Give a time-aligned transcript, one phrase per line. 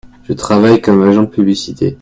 [0.23, 1.89] Je travaille comme agent de publicité.